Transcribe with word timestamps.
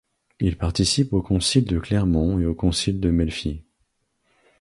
Il 0.39 0.57
participe 0.57 1.13
au 1.13 1.21
concile 1.21 1.65
de 1.65 1.77
Clermont 1.77 2.39
et 2.39 2.45
au 2.47 2.55
concile 2.55 2.99
de 2.99 3.11
Melfi. 3.11 3.61